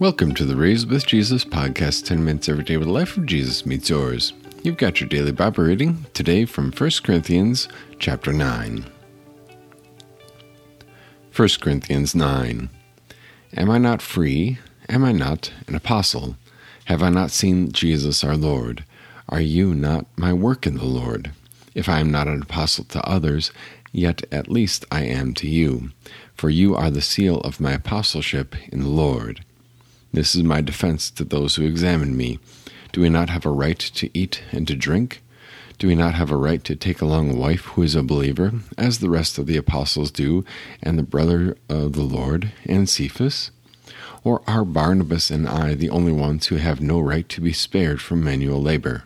[0.00, 3.26] Welcome to the Raised with Jesus podcast, 10 minutes every day with the life of
[3.26, 4.32] Jesus meets yours.
[4.64, 7.68] You've got your daily Bible reading today from 1 Corinthians
[8.00, 8.90] chapter 9.
[11.36, 12.70] 1 Corinthians 9.
[13.56, 14.58] Am I not free?
[14.88, 16.36] Am I not an apostle?
[16.86, 18.84] Have I not seen Jesus our Lord?
[19.28, 21.30] Are you not my work in the Lord?
[21.76, 23.52] If I am not an apostle to others,
[23.92, 25.92] yet at least I am to you,
[26.34, 29.44] for you are the seal of my apostleship in the Lord.
[30.14, 32.38] This is my defense to those who examine me.
[32.92, 35.24] Do we not have a right to eat and to drink?
[35.76, 38.52] Do we not have a right to take along a wife who is a believer,
[38.78, 40.44] as the rest of the apostles do,
[40.80, 43.50] and the brother of the Lord, and Cephas?
[44.22, 48.00] Or are Barnabas and I the only ones who have no right to be spared
[48.00, 49.02] from manual labor?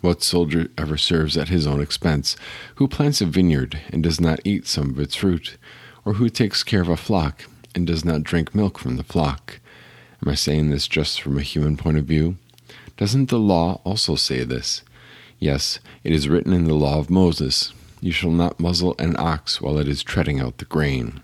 [0.00, 2.36] What soldier ever serves at his own expense,
[2.76, 5.56] who plants a vineyard and does not eat some of its fruit,
[6.04, 9.58] or who takes care of a flock and does not drink milk from the flock?
[10.24, 12.38] Am I saying this just from a human point of view?
[12.96, 14.80] Doesn't the law also say this?
[15.38, 19.60] Yes, it is written in the law of Moses You shall not muzzle an ox
[19.60, 21.20] while it is treading out the grain.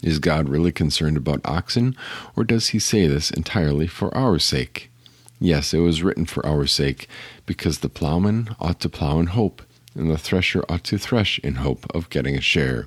[0.00, 1.96] Is God really concerned about oxen,
[2.36, 4.92] or does he say this entirely for our sake?
[5.40, 7.08] Yes, it was written for our sake,
[7.46, 9.60] because the plowman ought to plow in hope,
[9.96, 12.86] and the thresher ought to thresh in hope of getting a share.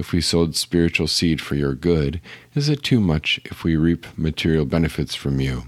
[0.00, 2.22] If we sowed spiritual seed for your good,
[2.54, 5.64] is it too much if we reap material benefits from you?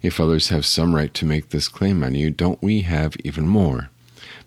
[0.00, 3.46] If others have some right to make this claim on you, don't we have even
[3.46, 3.90] more?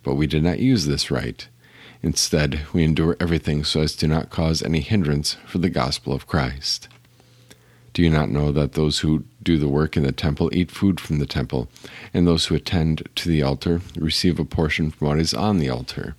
[0.02, 1.47] But we did not use this right.
[2.02, 6.25] Instead, we endure everything so as to not cause any hindrance for the gospel of
[6.25, 6.88] Christ.
[7.94, 11.00] Do you not know that those who do the work in the temple eat food
[11.00, 11.69] from the temple,
[12.16, 15.69] and those who attend to the altar receive a portion from what is on the
[15.69, 16.16] altar?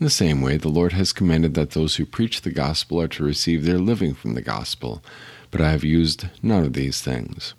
[0.00, 3.08] In the same way, the Lord has commanded that those who preach the gospel are
[3.08, 5.02] to receive their living from the gospel,
[5.50, 7.54] but I have used none of these things.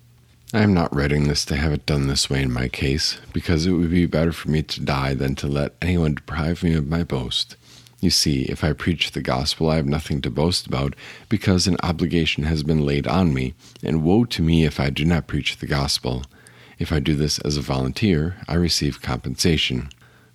[0.54, 3.66] I am not writing this to have it done this way in my case, because
[3.66, 6.88] it would be better for me to die than to let anyone deprive me of
[6.88, 7.56] my boast.
[8.00, 10.96] You see, if I preach the gospel, I have nothing to boast about,
[11.28, 15.04] because an obligation has been laid on me, and woe to me if I do
[15.04, 16.24] not preach the gospel.
[16.78, 19.90] If I do this as a volunteer, I receive compensation.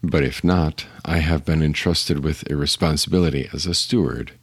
[0.08, 4.34] But if not, I have been entrusted with a responsibility as a steward.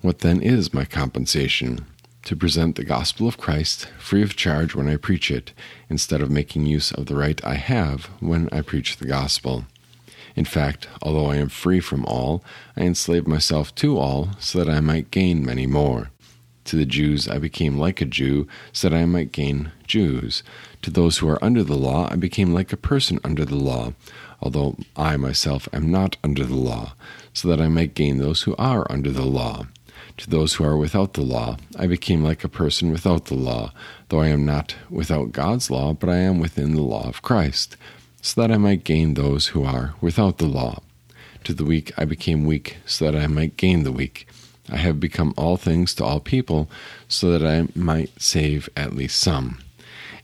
[0.00, 1.86] What then is my compensation?
[2.24, 5.52] To present the gospel of Christ free of charge when I preach it,
[5.88, 9.66] instead of making use of the right I have when I preach the gospel.
[10.34, 12.42] In fact, although I am free from all,
[12.76, 16.10] I enslave myself to all so that I might gain many more.
[16.66, 20.42] To the Jews I became like a Jew, so that I might gain Jews.
[20.82, 23.94] To those who are under the law I became like a person under the law,
[24.40, 26.94] although I myself am not under the law,
[27.32, 29.66] so that I might gain those who are under the law.
[30.18, 33.72] To those who are without the law, I became like a person without the law,
[34.08, 37.76] though I am not without God's law, but I am within the law of Christ,
[38.20, 40.82] so that I might gain those who are without the law.
[41.44, 44.28] To the weak I became weak, so that I might gain the weak.
[44.72, 46.68] I have become all things to all people,
[47.06, 49.58] so that I might save at least some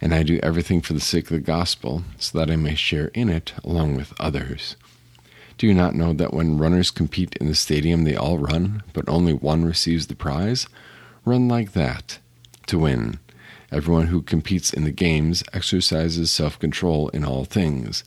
[0.01, 3.09] and I do everything for the sake of the gospel, so that I may share
[3.15, 4.77] in it along with others.
[5.57, 9.09] Do you not know that when runners compete in the stadium, they all run, but
[9.09, 10.69] only one receives the prize?
[11.25, 12.19] Run like that
[12.67, 13.19] to win.
[13.73, 18.05] Everyone who competes in the games exercises self control in all things.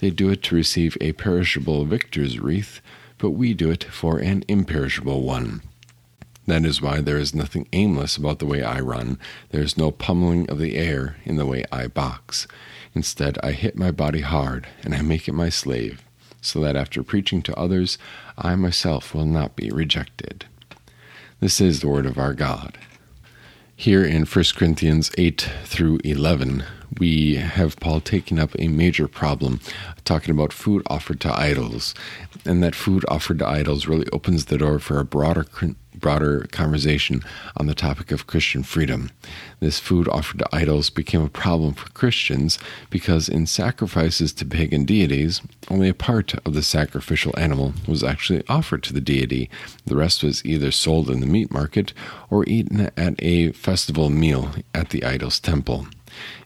[0.00, 2.80] They do it to receive a perishable victor's wreath,
[3.18, 5.62] but we do it for an imperishable one.
[6.46, 9.18] That is why there is nothing aimless about the way I run.
[9.50, 12.46] There is no pummeling of the air in the way I box.
[12.94, 16.02] Instead, I hit my body hard, and I make it my slave,
[16.42, 17.96] so that after preaching to others,
[18.36, 20.44] I myself will not be rejected.
[21.40, 22.78] This is the word of our God.
[23.74, 26.64] Here in 1 Corinthians 8 through 11,
[26.98, 29.60] we have Paul taking up a major problem,
[30.04, 31.94] talking about food offered to idols,
[32.44, 35.46] and that food offered to idols really opens the door for a broader
[35.94, 37.22] broader conversation
[37.56, 39.10] on the topic of Christian freedom.
[39.60, 42.58] This food offered to idols became a problem for Christians
[42.90, 45.40] because in sacrifices to pagan deities,
[45.70, 49.48] only a part of the sacrificial animal was actually offered to the deity.
[49.86, 51.92] The rest was either sold in the meat market
[52.28, 55.86] or eaten at a festival meal at the idol's temple.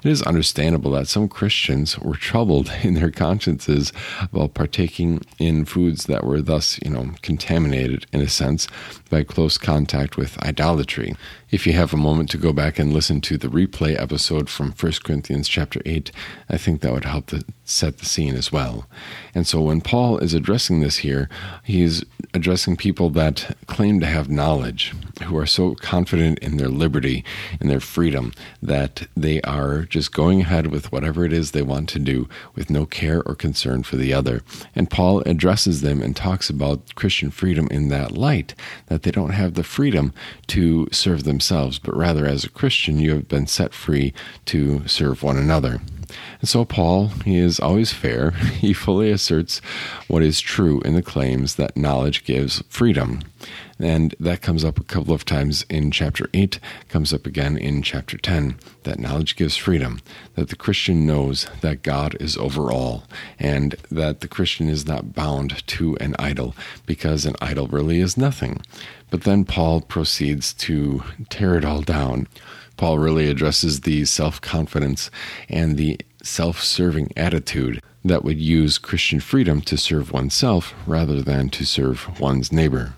[0.04, 6.06] It is understandable that some Christians were troubled in their consciences about partaking in foods
[6.06, 8.68] that were thus, you know, contaminated in a sense
[9.10, 11.14] by close contact with idolatry.
[11.50, 14.72] If you have a moment to go back and listen to the replay episode from
[14.72, 16.12] 1 Corinthians chapter 8,
[16.48, 17.32] I think that would help
[17.68, 18.86] set the scene as well.
[19.34, 21.28] And so when Paul is addressing this here,
[21.62, 24.94] he's addressing people that claim to have knowledge,
[25.24, 27.24] who are so confident in their liberty
[27.60, 28.32] and their freedom
[28.62, 32.70] that they are just going ahead with whatever it is they want to do with
[32.70, 34.42] no care or concern for the other.
[34.74, 38.54] And Paul addresses them and talks about Christian freedom in that light,
[38.86, 40.14] that they don't have the freedom
[40.48, 44.14] to serve themselves, but rather as a Christian, you have been set free
[44.46, 45.80] to serve one another.
[46.40, 48.31] And so, Paul, he is always fair.
[48.58, 49.60] He fully asserts
[50.08, 53.20] what is true in the claims that knowledge gives freedom.
[53.78, 56.58] And that comes up a couple of times in chapter 8,
[56.88, 60.00] comes up again in chapter 10, that knowledge gives freedom,
[60.34, 63.04] that the Christian knows that God is over all,
[63.38, 66.56] and that the Christian is not bound to an idol,
[66.87, 68.61] because an idol really is nothing.
[69.11, 72.26] But then Paul proceeds to tear it all down.
[72.78, 75.10] Paul really addresses the self confidence
[75.48, 81.50] and the self serving attitude that would use Christian freedom to serve oneself rather than
[81.50, 82.94] to serve one's neighbor.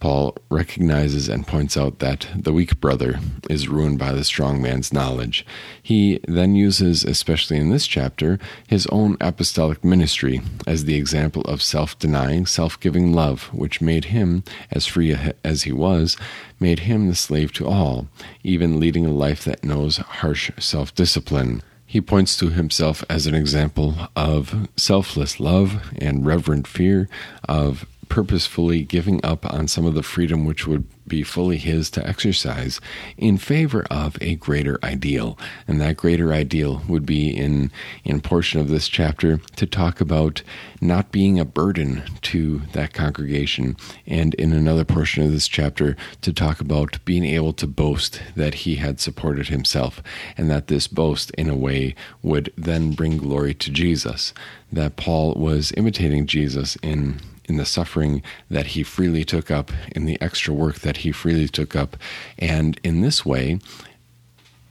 [0.00, 3.18] Paul recognizes and points out that the weak brother
[3.50, 5.44] is ruined by the strong man's knowledge.
[5.82, 11.62] He then uses, especially in this chapter, his own apostolic ministry as the example of
[11.62, 16.16] self denying, self giving love, which made him, as free as he was,
[16.60, 18.06] made him the slave to all,
[18.44, 21.62] even leading a life that knows harsh self discipline.
[21.84, 27.08] He points to himself as an example of selfless love and reverent fear,
[27.48, 32.06] of purposefully giving up on some of the freedom which would be fully his to
[32.06, 32.80] exercise
[33.16, 35.38] in favor of a greater ideal.
[35.66, 37.72] And that greater ideal would be in
[38.04, 40.42] in portion of this chapter to talk about
[40.80, 43.76] not being a burden to that congregation
[44.06, 48.54] and in another portion of this chapter to talk about being able to boast that
[48.54, 50.02] he had supported himself
[50.36, 54.32] and that this boast in a way would then bring glory to Jesus
[54.70, 60.04] that Paul was imitating Jesus in in the suffering that he freely took up, in
[60.04, 61.96] the extra work that he freely took up.
[62.38, 63.58] And in this way,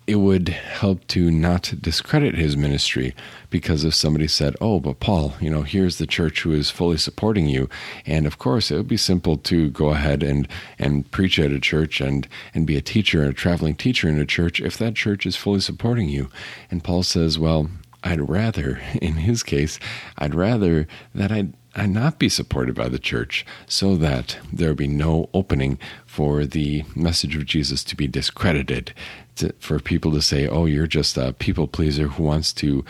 [0.07, 3.13] it would help to not discredit his ministry
[3.49, 6.97] because if somebody said, Oh, but Paul, you know, here's the church who is fully
[6.97, 7.69] supporting you.
[8.05, 10.47] And of course, it would be simple to go ahead and,
[10.79, 14.25] and preach at a church and, and be a teacher, a traveling teacher in a
[14.25, 16.29] church if that church is fully supporting you.
[16.71, 17.69] And Paul says, Well,
[18.03, 19.79] I'd rather, in his case,
[20.17, 24.87] I'd rather that I I not be supported by the church so that there be
[24.87, 25.77] no opening
[26.07, 28.93] for the message of Jesus to be discredited,
[29.35, 32.83] to, for people to say, "Oh, you're just a people pleaser who wants to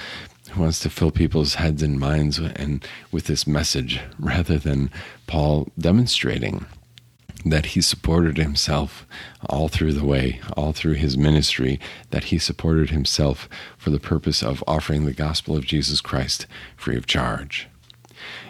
[0.51, 4.89] who wants to fill people's heads and minds and with this message rather than
[5.27, 6.65] Paul demonstrating
[7.45, 9.05] that he supported himself
[9.49, 11.79] all through the way, all through his ministry,
[12.09, 13.47] that he supported himself
[13.77, 17.67] for the purpose of offering the gospel of Jesus Christ free of charge.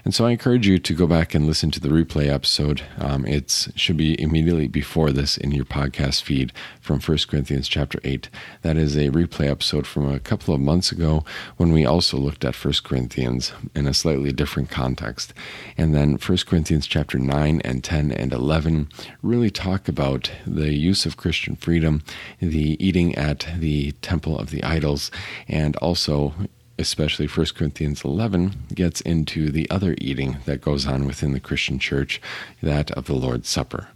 [0.05, 2.83] And so I encourage you to go back and listen to the replay episode.
[2.97, 7.99] Um, it should be immediately before this in your podcast feed from 1 Corinthians chapter
[8.03, 8.29] 8.
[8.61, 11.23] That is a replay episode from a couple of months ago
[11.57, 15.33] when we also looked at 1 Corinthians in a slightly different context.
[15.77, 18.89] And then 1 Corinthians chapter 9 and 10 and 11
[19.21, 22.03] really talk about the use of Christian freedom,
[22.39, 25.11] the eating at the temple of the idols,
[25.47, 26.33] and also
[26.79, 31.79] especially 1 Corinthians 11, gets into the other eating that goes on within the Christian
[31.79, 32.21] church,
[32.61, 33.87] that of the Lord's Supper.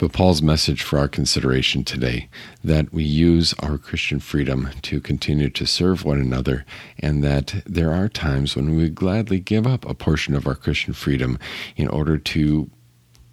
[0.00, 2.30] But Paul's message for our consideration today
[2.64, 6.64] that we use our Christian freedom to continue to serve one another,
[6.98, 10.94] and that there are times when we gladly give up a portion of our Christian
[10.94, 11.38] freedom
[11.76, 12.70] in order to,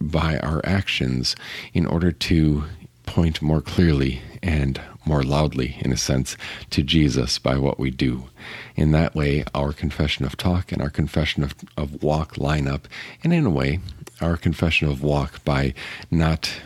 [0.01, 1.37] by our actions,
[1.73, 2.65] in order to
[3.05, 6.37] point more clearly and more loudly, in a sense,
[6.69, 8.29] to Jesus by what we do.
[8.77, 12.87] In that way, our confession of talk and our confession of, of walk line up,
[13.23, 13.79] and in a way,
[14.21, 15.73] our confession of walk by
[16.09, 16.61] not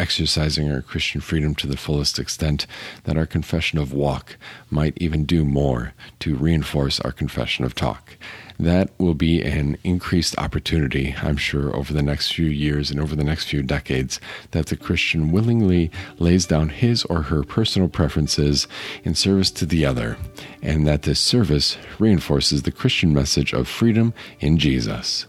[0.00, 2.66] exercising our Christian freedom to the fullest extent,
[3.04, 4.36] that our confession of walk
[4.70, 8.16] might even do more to reinforce our confession of talk
[8.58, 13.14] that will be an increased opportunity, I'm sure, over the next few years and over
[13.14, 18.66] the next few decades, that the Christian willingly lays down his or her personal preferences
[19.04, 20.16] in service to the other,
[20.62, 25.26] and that this service reinforces the Christian message of freedom in Jesus.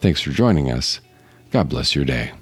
[0.00, 1.00] Thanks for joining us.
[1.52, 2.32] God bless your day.